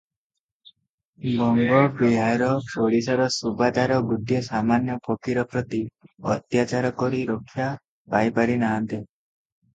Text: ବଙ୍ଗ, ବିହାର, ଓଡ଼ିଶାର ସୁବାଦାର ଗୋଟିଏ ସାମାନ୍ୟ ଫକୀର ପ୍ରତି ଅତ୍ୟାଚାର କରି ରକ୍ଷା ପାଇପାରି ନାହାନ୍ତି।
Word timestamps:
ବଙ୍ଗ, 1.41 1.81
ବିହାର, 1.99 2.47
ଓଡ଼ିଶାର 2.85 3.27
ସୁବାଦାର 3.35 3.99
ଗୋଟିଏ 4.13 4.41
ସାମାନ୍ୟ 4.49 4.97
ଫକୀର 5.11 5.45
ପ୍ରତି 5.53 5.83
ଅତ୍ୟାଚାର 6.39 6.93
କରି 7.05 7.23
ରକ୍ଷା 7.35 7.71
ପାଇପାରି 8.17 8.59
ନାହାନ୍ତି। 8.67 9.03